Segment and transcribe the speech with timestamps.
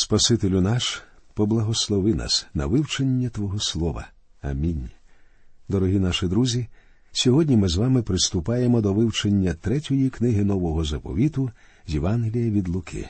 [0.00, 1.02] Спасителю наш,
[1.34, 4.08] поблагослови нас на вивчення Твого Слова.
[4.42, 4.90] Амінь.
[5.68, 6.68] Дорогі наші друзі.
[7.12, 11.50] Сьогодні ми з вами приступаємо до вивчення третьої книги Нового заповіту
[11.86, 13.08] Євангелія від Луки.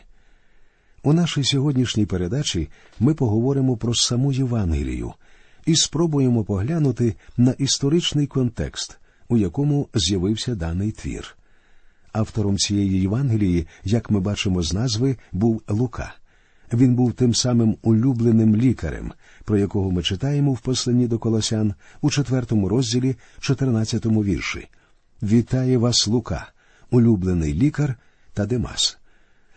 [1.03, 2.69] У нашій сьогоднішній передачі
[3.01, 5.13] ми поговоримо про саму Євангелію
[5.67, 8.99] і спробуємо поглянути на історичний контекст,
[9.29, 11.37] у якому з'явився даний твір.
[12.13, 16.15] Автором цієї Євангелії, як ми бачимо з назви, був Лука.
[16.73, 19.13] Він був тим самим улюбленим лікарем,
[19.45, 24.69] про якого ми читаємо в посланні до Колосян у четвертому розділі, 14 вірші.
[25.23, 26.53] Вітає вас, Лука,
[26.91, 27.97] улюблений лікар
[28.35, 28.99] та Демас.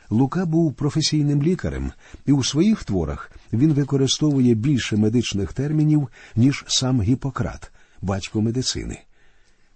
[0.09, 1.91] Лука був професійним лікарем,
[2.25, 7.71] і у своїх творах він використовує більше медичних термінів, ніж сам Гіппократ,
[8.01, 8.99] батько медицини.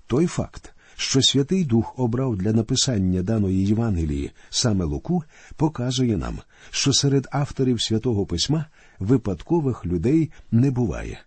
[0.08, 5.24] Той факт, що Святий Дух обрав для написання даної Євангелії саме Луку,
[5.56, 8.66] показує нам, що серед авторів святого письма
[9.00, 11.20] випадкових людей не буває.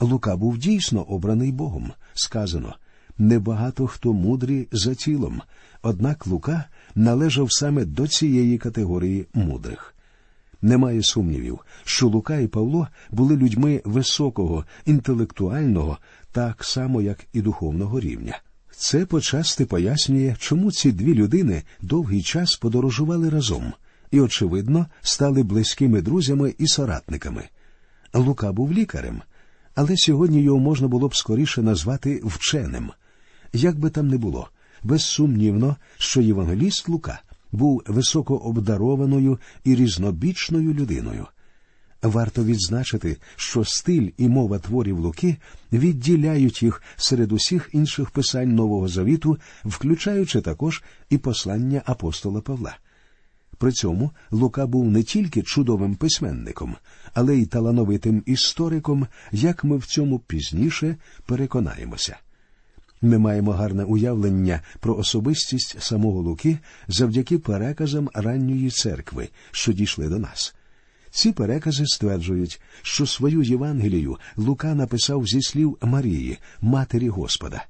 [0.00, 1.92] Лука був дійсно обраний Богом.
[2.14, 2.74] Сказано
[3.18, 5.42] небагато хто мудрий за тілом,
[5.82, 9.94] однак Лука належав саме до цієї категорії мудрих.
[10.62, 15.98] Немає сумнівів, що Лука і Павло були людьми високого, інтелектуального,
[16.32, 18.40] так само як і духовного рівня.
[18.80, 23.72] Це почасти пояснює, чому ці дві людини довгий час подорожували разом
[24.10, 27.48] і, очевидно, стали близькими друзями і соратниками.
[28.14, 29.22] Лука був лікарем,
[29.74, 32.90] але сьогодні його можна було б скоріше назвати вченим.
[33.52, 34.48] Як би там не було,
[34.82, 37.22] безсумнівно, що євангеліст Лука
[37.52, 41.26] був високо обдарованою і різнобічною людиною.
[42.02, 45.36] Варто відзначити, що стиль і мова творів Луки
[45.72, 52.76] відділяють їх серед усіх інших писань Нового Завіту, включаючи також і послання апостола Павла.
[53.58, 56.76] При цьому Лука був не тільки чудовим письменником,
[57.14, 62.16] але й талановитим істориком, як ми в цьому пізніше переконаємося.
[63.02, 66.58] Ми маємо гарне уявлення про особистість самого Луки
[66.88, 70.54] завдяки переказам ранньої церкви, що дійшли до нас.
[71.10, 77.64] Ці перекази стверджують, що свою Євангелію Лука написав зі слів Марії, Матері Господа.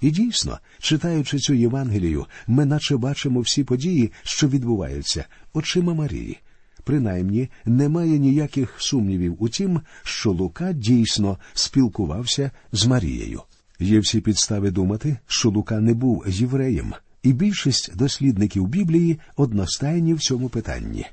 [0.00, 6.38] І дійсно, читаючи цю Євангелію, ми наче бачимо всі події, що відбуваються, очима Марії.
[6.84, 13.42] Принаймні, немає ніяких сумнівів у тім, що Лука дійсно спілкувався з Марією.
[13.80, 20.20] Є всі підстави думати, що Лука не був євреєм, і більшість дослідників Біблії одностайні в
[20.20, 21.06] цьому питанні.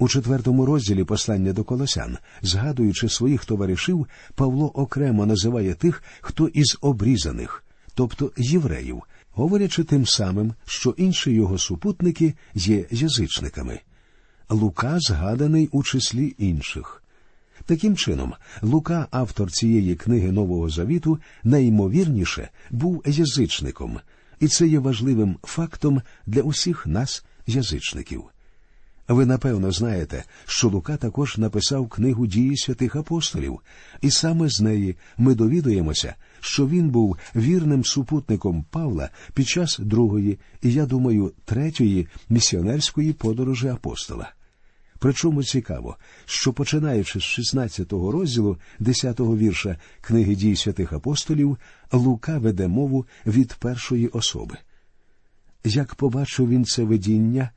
[0.00, 6.78] У четвертому розділі послання до Колосян, згадуючи своїх товаришів, Павло окремо називає тих, хто із
[6.80, 13.80] обрізаних, тобто євреїв, говорячи тим самим, що інші його супутники є язичниками.
[14.48, 17.02] Лука згаданий у числі інших.
[17.66, 24.00] Таким чином, Лука, автор цієї книги Нового Завіту, найімовірніше був язичником,
[24.40, 28.24] і це є важливим фактом для усіх нас, язичників.
[29.10, 33.60] Ви напевно знаєте, що Лука також написав книгу дії святих апостолів,
[34.00, 40.38] і саме з неї ми довідуємося, що він був вірним супутником Павла під час другої,
[40.62, 44.32] і я думаю, третьої місіонерської подорожі апостола.
[44.98, 51.58] Причому цікаво, що починаючи з 16-го розділу 10-го вірша книги дій святих апостолів,
[51.92, 54.56] Лука веде мову від першої особи.
[55.64, 57.50] Як побачив він це видіння,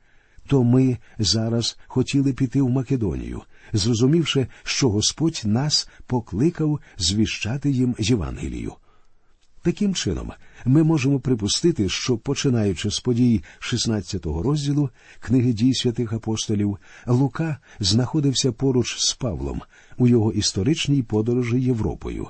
[0.46, 8.72] то ми зараз хотіли піти в Македонію, зрозумівши, що Господь нас покликав звіщати їм Євангелію.
[9.62, 10.32] Таким чином,
[10.64, 14.90] ми можемо припустити, що, починаючи з подій 16-го розділу
[15.20, 19.62] книги дій святих апостолів, Лука знаходився поруч з Павлом
[19.96, 22.28] у його історичній подорожі Європою.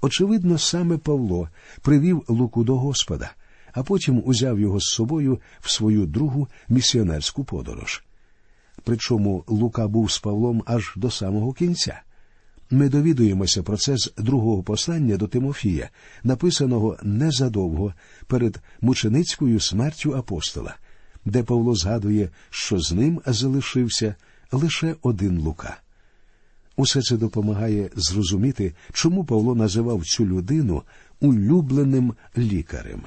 [0.00, 1.48] Очевидно, саме Павло
[1.80, 3.30] привів Луку до Господа,
[3.72, 8.04] а потім узяв його з собою в свою другу місіонерську подорож.
[8.84, 12.02] Причому Лука був з Павлом аж до самого кінця.
[12.70, 15.90] Ми довідуємося про це з другого послання до Тимофія,
[16.24, 17.94] написаного незадовго
[18.26, 20.76] перед мученицькою смертю апостола,
[21.24, 24.14] де Павло згадує, що з ним залишився
[24.52, 25.76] лише один Лука.
[26.76, 30.82] Усе це допомагає зрозуміти, чому Павло називав цю людину
[31.20, 33.02] улюбленим лікарем.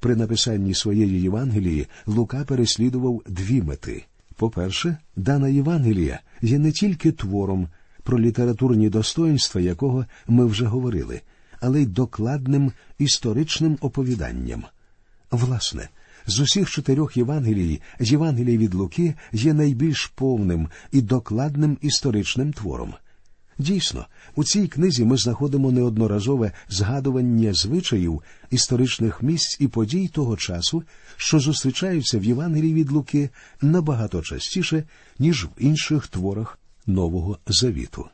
[0.00, 4.04] При написанні своєї Євангелії Лука переслідував дві мети.
[4.36, 7.68] По-перше, дана Євангелія є не тільки твором,
[8.02, 11.20] про літературні достоинства якого ми вже говорили,
[11.60, 14.64] але й докладним історичним оповіданням.
[15.30, 15.88] Власне,
[16.26, 22.94] З усіх чотирьох Євангелій Євангелій від Луки є найбільш повним і докладним історичним твором.
[23.60, 30.82] Дійсно, у цій книзі ми знаходимо неодноразове згадування звичаїв історичних місць і подій того часу,
[31.16, 33.30] що зустрічаються в Євангелії від Луки
[33.60, 34.84] набагато частіше,
[35.18, 38.08] ніж в інших творах Нового Завіту.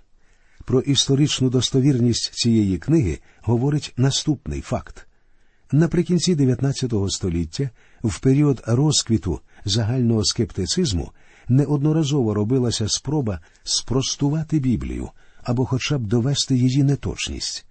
[0.65, 5.07] Про історичну достовірність цієї книги говорить наступний факт.
[5.73, 7.71] Наприкінці 19 століття,
[8.05, 11.13] в період розквіту загального скептицизму,
[11.49, 15.11] неодноразово робилася спроба спростувати Біблію
[15.47, 17.67] або хоча б довести її неточність.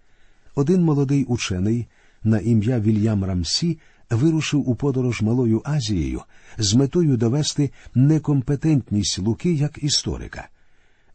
[0.55, 1.87] Один молодий учений
[2.23, 3.77] на ім'я Вільям Рамсі
[4.09, 6.21] вирушив у подорож Малою Азією
[6.57, 10.47] з метою довести некомпетентність Луки як історика.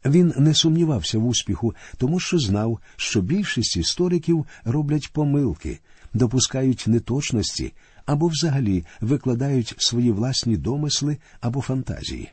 [0.05, 5.79] Він не сумнівався в успіху, тому що знав, що більшість істориків роблять помилки,
[6.15, 7.73] допускають неточності
[8.07, 12.31] або взагалі викладають свої власні домисли або фантазії.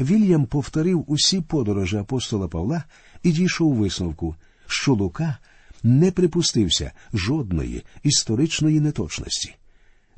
[0.00, 2.84] Вільям повторив усі подорожі апостола Павла
[3.24, 4.34] і дійшов висновку,
[4.66, 5.38] що Лука
[5.82, 9.54] не припустився жодної історичної неточності.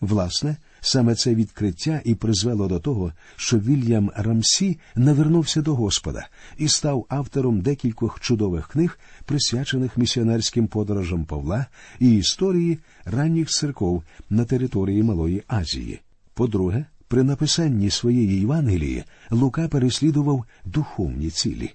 [0.00, 6.68] Власне, саме це відкриття і призвело до того, що Вільям Рамсі навернувся до Господа і
[6.68, 11.66] став автором декількох чудових книг, присвячених місіонерським подорожам Павла
[12.00, 16.00] і історії ранніх церков на території Малої Азії.
[16.34, 21.70] По-друге, при написанні своєї Євангелії Лука переслідував духовні цілі.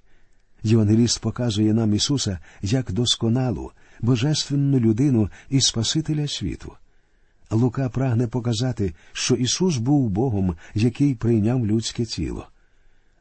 [0.63, 3.71] Євангеліст показує нам Ісуса як досконалу,
[4.01, 6.73] божественну людину і Спасителя світу.
[7.51, 12.47] Лука прагне показати, що Ісус був Богом, який прийняв людське тіло.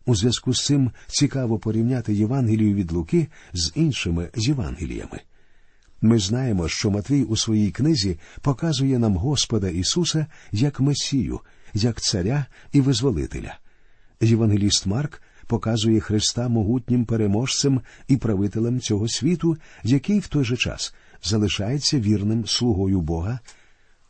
[0.06, 5.20] У зв'язку з цим цікаво порівняти Євангелію від Луки з іншими Євангеліями.
[6.02, 11.40] Ми знаємо, що Матвій у своїй книзі показує нам Господа Ісуса як Месію,
[11.74, 13.58] як Царя і Визволителя.
[14.20, 20.94] Євангеліст Марк показує Христа могутнім переможцем і правителем цього світу, який в той же час
[21.22, 23.38] залишається вірним слугою Бога.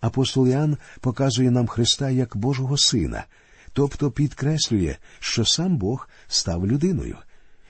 [0.00, 3.24] Апостол Іоанн показує нам Христа як Божого Сина,
[3.72, 7.16] тобто підкреслює, що сам Бог став людиною.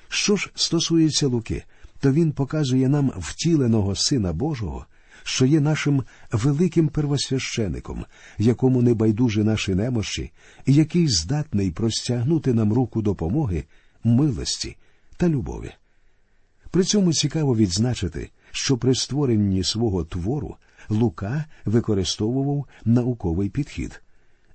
[0.09, 1.65] Що ж стосується Луки,
[2.01, 4.87] то він показує нам втіленого Сина Божого,
[5.23, 6.03] що є нашим
[6.33, 8.05] великим первосвящеником,
[8.39, 10.33] якому не байдужі наші немощі,
[10.67, 13.65] і який здатний простягнути нам руку допомоги,
[14.05, 14.77] милості
[15.17, 15.71] та любові.
[16.71, 20.57] При цьому цікаво відзначити, що при створенні свого твору
[20.89, 24.03] Лука використовував науковий підхід.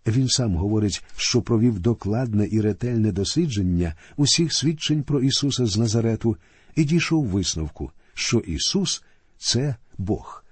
[0.07, 6.37] Він сам говорить, що провів докладне і ретельне дослідження усіх свідчень про Ісуса з Назарету
[6.75, 9.03] і дійшов висновку, що Ісус
[9.37, 10.44] це Бог.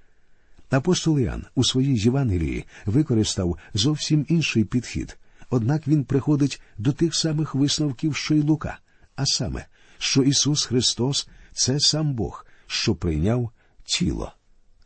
[0.73, 5.17] Апостол Іоанн у своїй Євангелії використав зовсім інший підхід,
[5.49, 8.79] однак він приходить до тих самих висновків, що й Лука,
[9.15, 9.65] а саме,
[9.97, 13.49] що Ісус Христос це сам Бог, що прийняв
[13.83, 14.33] тіло.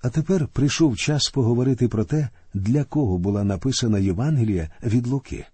[0.02, 5.46] А тепер прийшов час поговорити про те, для кого була написана Євангелія від Луки.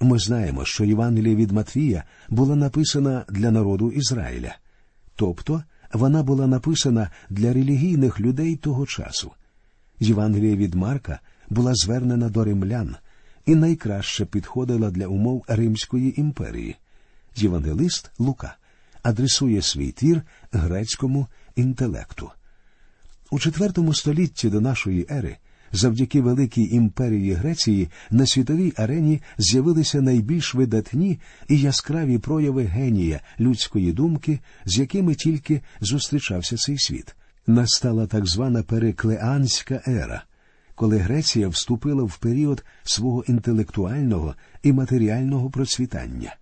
[0.00, 4.56] Ми знаємо, що Євангелія від Матвія була написана для народу Ізраїля,
[5.16, 5.62] тобто
[5.92, 9.32] вона була написана для релігійних людей того часу.
[10.00, 12.96] Євангелія від Марка була звернена до римлян
[13.46, 16.76] і найкраще підходила для умов Римської імперії.
[17.36, 18.56] Євангелист Лука
[19.02, 21.26] адресує свій твір грецькому
[21.56, 22.30] інтелекту.
[23.30, 25.36] У IV столітті до нашої ери,
[25.72, 33.92] завдяки великій імперії Греції, на світовій арені з'явилися найбільш видатні і яскраві прояви генія людської
[33.92, 37.14] думки, з якими тільки зустрічався цей світ.
[37.48, 40.24] Настала так звана переклеанська ера,
[40.74, 46.36] коли Греція вступила в період свого інтелектуального і матеріального процвітання.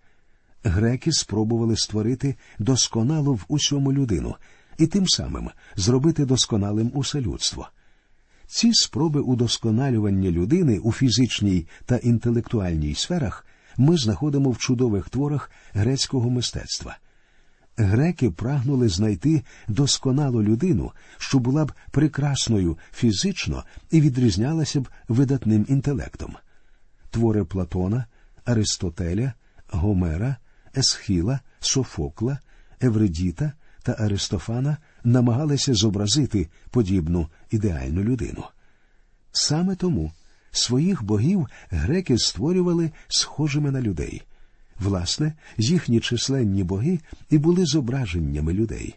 [0.64, 4.34] Греки спробували створити досконалу в усьому людину
[4.78, 7.68] і тим самим зробити досконалим усе людство.
[8.46, 13.46] Ці спроби удосконалювання людини у фізичній та інтелектуальній сферах
[13.76, 16.96] ми знаходимо в чудових творах грецького мистецтва.
[17.76, 26.36] Греки прагнули знайти досконалу людину, що була б прекрасною фізично і відрізнялася б видатним інтелектом.
[27.10, 28.06] Твори Платона,
[28.44, 29.32] Аристотеля,
[29.68, 30.36] Гомера,
[30.76, 32.38] Есхіла, Софокла,
[32.80, 33.52] Евредіта
[33.82, 38.44] та Аристофана намагалися зобразити подібну ідеальну людину.
[39.32, 40.12] Саме тому
[40.50, 44.22] своїх богів греки створювали схожими на людей.
[44.80, 46.98] Власне, їхні численні боги
[47.30, 48.94] і були зображеннями людей.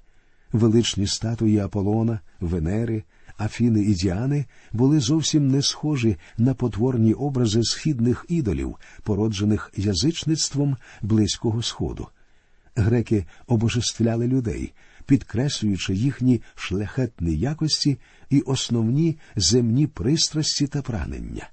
[0.52, 3.04] Величні статуї Аполлона, Венери,
[3.40, 11.62] Афіни і Діани були зовсім не схожі на потворні образи східних ідолів, породжених язичництвом Близького
[11.62, 12.08] Сходу.
[12.76, 14.74] Греки обожествляли людей,
[15.06, 17.98] підкреслюючи їхні шляхетні якості
[18.30, 21.50] і основні земні пристрасті та прагнення.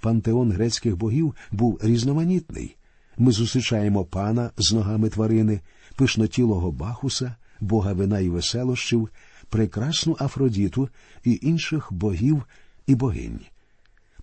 [0.00, 2.76] Пантеон грецьких богів був різноманітний.
[3.18, 5.60] Ми зустрічаємо пана з ногами тварини,
[5.96, 9.08] пишнотілого Бахуса, бога вина і веселощів,
[9.48, 10.88] прекрасну Афродіту
[11.24, 12.42] і інших богів
[12.86, 13.40] і богинь.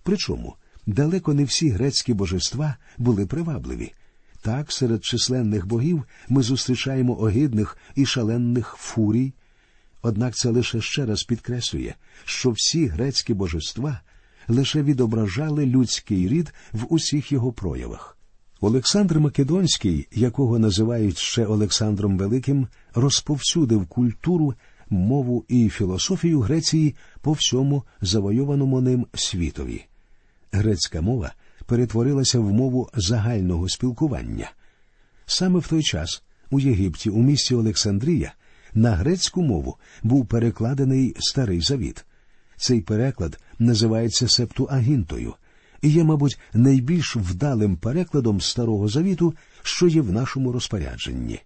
[0.02, 0.54] Причому
[0.86, 3.92] далеко не всі грецькі божества були привабливі.
[4.40, 9.32] Так, серед численних богів ми зустрічаємо огидних і шаленних фурій.
[10.02, 11.94] Однак це лише ще раз підкреслює,
[12.24, 14.00] що всі грецькі божества
[14.48, 18.16] лише відображали людський рід в усіх його проявах.
[18.64, 24.54] Олександр Македонський, якого називають ще Олександром Великим, розповсюдив культуру,
[24.90, 29.84] мову і філософію Греції по всьому завойованому ним світові.
[30.52, 31.32] Грецька мова
[31.66, 34.50] перетворилася в мову загального спілкування.
[35.26, 38.32] Саме в той час у Єгипті, у місті Олександрія,
[38.74, 42.04] на грецьку мову був перекладений Старий Завіт.
[42.56, 45.34] Цей переклад називається Септуагінтою
[45.82, 51.40] і є, мабуть, найбільш вдалим перекладом Старого Завіту, що є в нашому розпорядженні.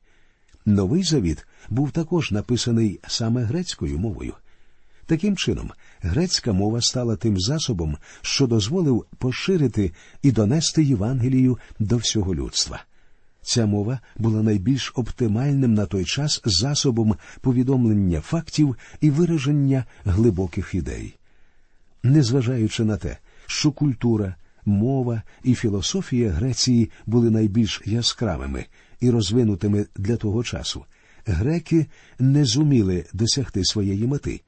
[0.66, 4.34] Новий Завіт був також написаний саме грецькою мовою.
[5.06, 12.34] Таким чином, грецька мова стала тим засобом, що дозволив поширити і донести Євангелію до всього
[12.34, 12.84] людства.
[13.42, 21.14] Ця мова була найбільш оптимальним на той час засобом повідомлення фактів і вираження глибоких ідей.
[22.02, 24.34] Незважаючи на те, що культура,
[24.64, 28.66] мова і філософія Греції були найбільш яскравими
[29.00, 30.84] і розвинутими для того часу,
[31.26, 31.86] греки
[32.18, 34.40] не зуміли досягти своєї мети,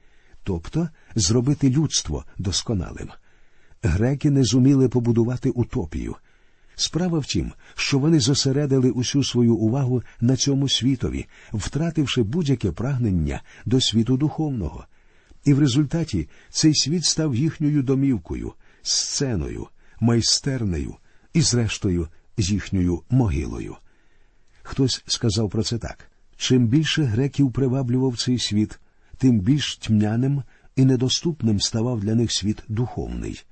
[0.43, 3.09] тобто зробити людство досконалим.
[3.83, 6.15] Греки не зуміли побудувати утопію.
[6.75, 13.41] Справа в тім, що вони зосередили усю свою увагу на цьому світові, втративши будь-яке прагнення
[13.65, 14.85] до світу духовного.
[15.45, 19.67] І в результаті цей світ став їхньою домівкою, сценою,
[19.99, 20.95] майстернею
[21.33, 22.07] і, зрештою,
[22.37, 23.75] з їхньою могилою.
[24.61, 26.09] Хтось сказав про це так
[26.39, 28.79] чим більше греків приваблював цей світ,
[29.17, 30.43] тим більш тьмяним
[30.75, 33.43] і недоступним ставав для них світ духовний.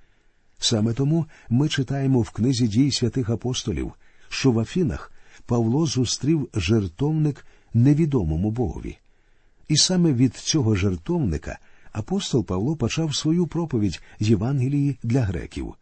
[0.58, 3.94] Саме тому ми читаємо в книзі дій святих апостолів,
[4.30, 5.12] що в Афінах
[5.46, 8.98] Павло зустрів жертовник невідомому Богові.
[9.68, 11.60] І саме від цього жертовника
[11.98, 15.74] апостол Павло почав свою проповідь Євангелії для греків.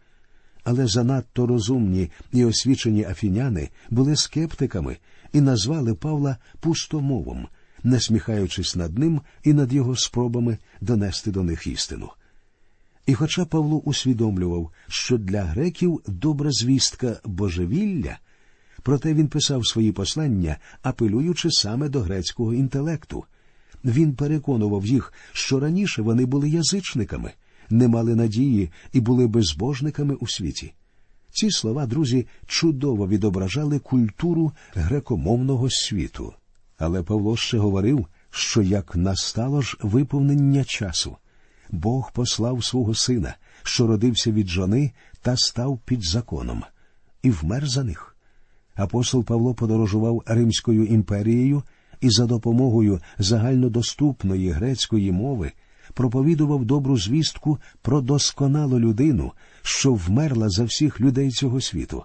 [0.64, 4.98] Але занадто розумні і освічені афіняни були скептиками
[5.34, 7.48] і назвали Павла пустомовом,
[7.84, 12.10] насміхаючись над ним і над його спробами донести до них істину.
[13.06, 18.18] І хоча Павло усвідомлював, що для греків добра звістка божевілля,
[18.84, 23.24] проте він писав свої послання, апелюючи саме до грецького інтелекту.
[23.86, 27.32] Він переконував їх, що раніше вони були язичниками,
[27.70, 30.74] не мали надії і були безбожниками у світі.
[31.32, 36.34] Ці слова, друзі, чудово відображали культуру грекомовного світу.
[36.78, 41.18] Але Павло ще говорив, що як настало ж виповнення часу,
[41.72, 46.64] Бог послав свого сина, що родився від жони та став під законом,
[47.24, 48.16] і вмер за них.
[48.76, 51.64] Апостол Павло подорожував Римською імперією
[52.06, 55.52] і за допомогою загальнодоступної грецької мови
[55.94, 59.32] проповідував добру звістку про досконалу людину,
[59.62, 62.04] що вмерла за всіх людей цього світу.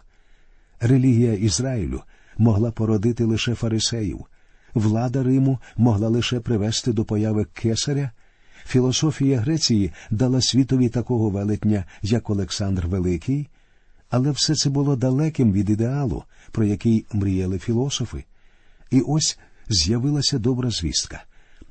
[0.80, 2.02] Релігія Ізраїлю
[2.38, 4.24] могла породити лише фарисеїв,
[4.74, 8.10] влада Риму могла лише привести до появи кесаря.
[8.66, 13.48] Філософія Греції дала світові такого велетня, як Олександр Великий,
[14.10, 18.24] але все це було далеким від ідеалу, про який мріяли філософи.
[18.90, 19.38] І ось
[19.70, 21.24] з'явилася добра звістка.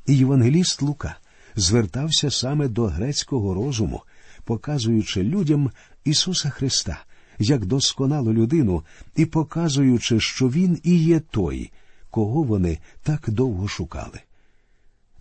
[0.06, 1.16] І Євангеліст Лука
[1.56, 4.02] звертався саме до грецького розуму,
[4.44, 5.72] показуючи людям
[6.04, 7.04] Ісуса Христа
[7.40, 8.84] як досконалу людину
[9.16, 11.72] і показуючи, що Він і є той,
[12.10, 14.20] кого вони так довго шукали.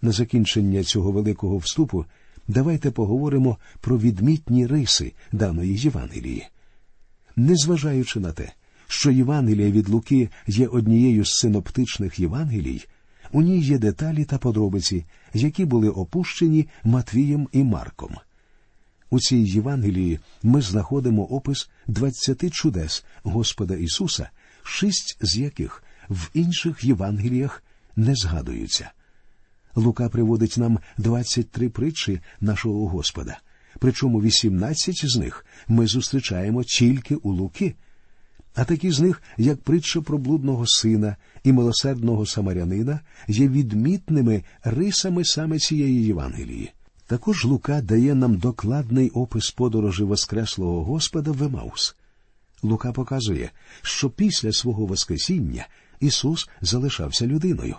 [0.03, 2.05] На закінчення цього великого вступу
[2.49, 6.47] давайте поговоримо про відмітні риси даної Євангелії.
[7.37, 8.53] Незважаючи на те,
[8.89, 12.85] що Євангелія від Луки є однією з синоптичних Євангелій,
[13.33, 15.05] у ній є деталі та подробиці,
[15.35, 18.17] які були опущені Матвієм і Марком.
[19.11, 24.31] У цій Євангелії ми знаходимо опис двадцяти чудес Господа Ісуса,
[24.63, 27.63] шість з яких в інших Євангеліях
[27.97, 28.91] не згадуються.
[29.75, 33.39] Лука приводить нам 23 притчі нашого Господа,
[33.79, 37.75] причому 18 з них ми зустрічаємо тільки у Луки.
[38.59, 45.25] А такі з них, як притча про блудного сина і милосердного самарянина, є відмітними рисами
[45.25, 46.73] саме цієї Євангелії.
[47.07, 51.97] Також Лука дає нам докладний опис подорожі Воскреслого Господа в Емаус.
[52.63, 53.51] Лука показує,
[53.83, 55.67] що після свого Воскресіння
[56.01, 57.77] Ісус залишався людиною.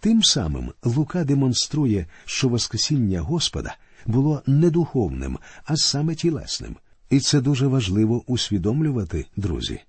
[0.00, 3.76] Тим самим Лука демонструє, що Воскресіння Господа
[4.06, 6.76] було не духовним, а саме тілесним.
[7.10, 9.80] І це дуже важливо усвідомлювати, друзі.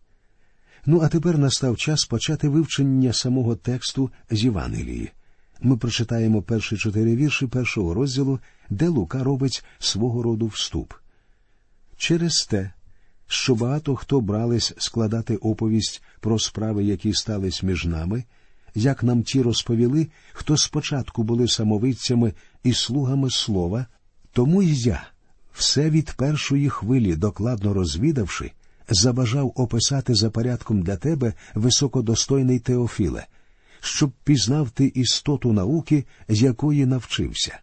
[0.86, 5.12] Ну а тепер настав час почати вивчення самого тексту з Євангелії.
[5.62, 10.94] Ми прочитаємо перші чотири вірші першого розділу, де Лука робить свого роду вступ.
[11.98, 12.72] Через те,
[13.28, 18.24] що багато хто брались складати оповість про справи, які стались між нами,
[18.76, 22.34] як нам ті розповіли, хто спочатку були самовидцями
[22.64, 23.86] і слугами слова,
[24.34, 25.08] тому й я,
[25.54, 28.52] все від першої хвилі докладно розвідавши,
[28.92, 33.26] забажав описати за порядком для тебе високодостойний Теофіле,
[33.80, 37.60] щоб пізнав ти істоту науки, якої навчився.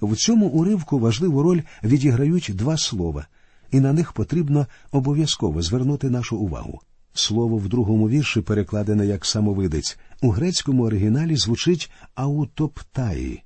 [0.00, 3.26] В цьому уривку важливу роль відіграють два слова,
[3.70, 6.80] і на них потрібно обов'язково звернути нашу увагу.
[7.14, 13.42] Слово в другому вірші перекладене як самовидець, у грецькому оригіналі звучить аутоптаї.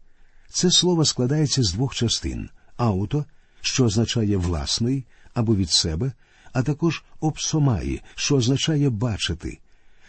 [0.48, 3.24] Це слово складається з двох частин ауто,
[3.60, 6.12] що означає власний або від себе,
[6.52, 9.58] а також обсомаї, що означає бачити.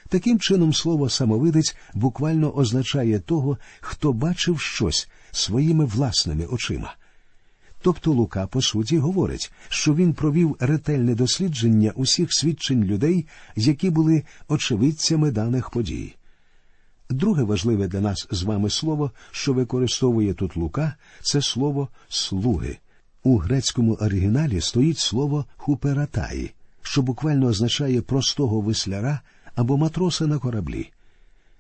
[0.10, 6.96] Таким чином, слово самовидець буквально означає того, хто бачив щось своїми власними очима.
[7.82, 14.24] Тобто Лука, по суті, говорить, що він провів ретельне дослідження усіх свідчень людей, які були
[14.48, 16.16] очевидцями даних подій.
[17.10, 22.78] Друге важливе для нас з вами слово, що використовує тут Лука, це слово слуги.
[23.24, 26.52] У грецькому оригіналі стоїть слово хуператаї,
[26.82, 29.22] що буквально означає простого висляра
[29.56, 30.90] або матроса на кораблі.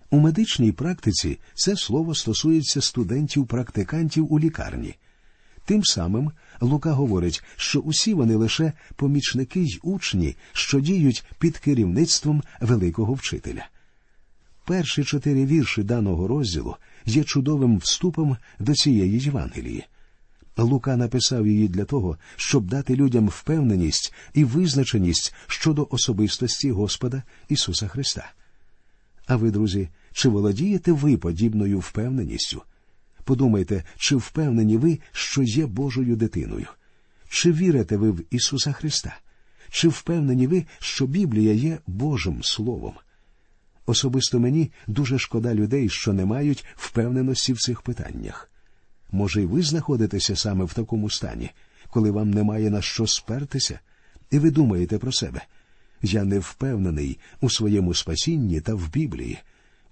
[0.09, 4.95] У медичній практиці це слово стосується студентів-практикантів у лікарні.
[5.65, 12.43] Тим самим Лука говорить, що усі вони лише помічники й учні, що діють під керівництвом
[12.61, 13.67] великого вчителя.
[14.65, 19.85] Перші чотири вірші даного розділу є чудовим вступом до цієї Євангелії.
[20.57, 27.87] Лука написав її для того, щоб дати людям впевненість і визначеність щодо особистості Господа Ісуса
[27.87, 28.31] Христа.
[29.27, 32.61] А ви, друзі, чи володієте ви подібною впевненістю?
[33.23, 36.67] Подумайте, чи впевнені ви, що є Божою дитиною?
[37.29, 39.17] Чи вірите ви в Ісуса Христа?
[39.69, 42.93] Чи впевнені ви, що Біблія є Божим Словом?
[43.85, 48.49] Особисто мені дуже шкода людей, що не мають впевненості в цих питаннях.
[49.13, 51.49] Може, й ви знаходитеся саме в такому стані,
[51.89, 53.79] коли вам немає на що спертися,
[54.31, 55.41] і ви думаєте про себе.
[56.01, 59.39] Я не впевнений у своєму спасінні та в Біблії.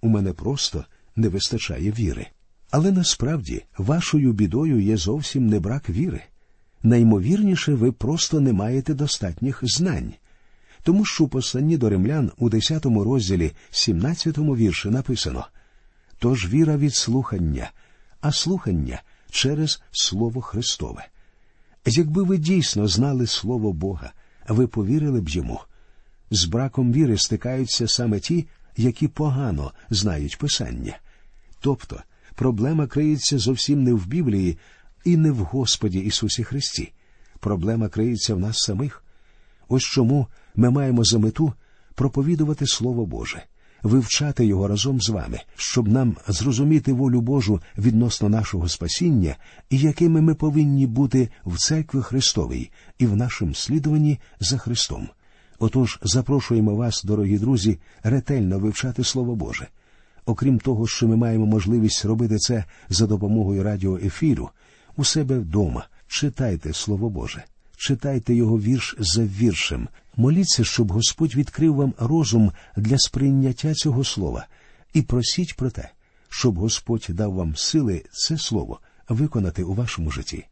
[0.01, 2.27] У мене просто не вистачає віри.
[2.71, 6.21] Але насправді вашою бідою є зовсім не брак віри.
[6.83, 10.13] Наймовірніше, ви просто не маєте достатніх знань.
[10.83, 15.47] Тому що у посланні до римлян у 10 розділі, 17 вірші написано
[16.19, 17.71] Тож віра від слухання,
[18.21, 21.07] а слухання через Слово Христове.
[21.85, 24.11] Якби ви дійсно знали Слово Бога,
[24.47, 25.59] ви повірили б йому.
[26.31, 30.99] З браком віри стикаються саме ті, які погано знають Писання.
[31.59, 32.01] Тобто
[32.35, 34.57] проблема криється зовсім не в Біблії
[35.05, 36.93] і не в Господі Ісусі Христі.
[37.39, 39.03] Проблема криється в нас самих.
[39.67, 41.53] Ось чому ми маємо за мету
[41.95, 43.43] проповідувати Слово Боже,
[43.83, 49.35] вивчати його разом з вами, щоб нам зрозуміти волю Божу відносно нашого спасіння
[49.69, 55.09] і якими ми повинні бути в церкві Христовій і в нашому слідуванні за Христом.
[55.59, 59.67] Отож, запрошуємо вас, дорогі друзі, ретельно вивчати Слово Боже.
[60.25, 64.49] Окрім того, що ми маємо можливість робити це за допомогою радіоефіру,
[64.95, 67.43] у себе вдома читайте Слово Боже,
[67.77, 69.87] читайте його вірш за віршем,
[70.17, 74.47] моліться, щоб Господь відкрив вам розум для сприйняття цього слова,
[74.93, 75.89] і просіть про те,
[76.29, 80.45] щоб Господь дав вам сили це слово виконати у вашому житті.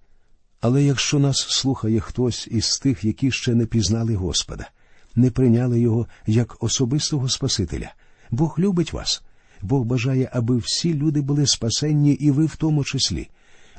[0.62, 4.70] Але якщо нас слухає хтось із тих, які ще не пізнали Господа,
[5.16, 7.94] не прийняли його як особистого Спасителя,
[8.32, 9.24] Бог любить вас.
[9.62, 13.30] Бог бажає, аби всі люди були спасенні, і ви в тому числі.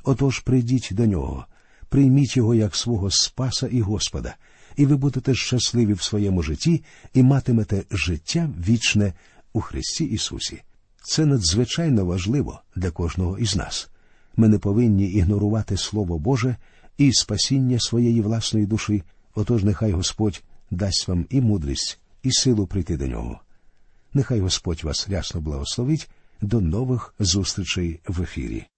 [0.05, 1.47] Отож прийдіть до нього,
[1.89, 4.37] прийміть його як свого Спаса і Господа,
[4.77, 6.83] і ви будете щасливі в своєму житті
[7.15, 9.13] і матимете життя вічне
[9.53, 10.63] у Христі Ісусі.
[11.03, 13.91] Це надзвичайно важливо для кожного із нас.
[14.37, 16.57] Ми не повинні ігнорувати Слово Боже
[16.99, 19.03] і спасіння своєї власної душі,
[19.35, 23.41] отож нехай Господь дасть вам і мудрість, і силу прийти до нього.
[24.15, 26.11] Нехай Господь вас рясно благословить.
[26.43, 28.71] До нових зустрічей в ефірі.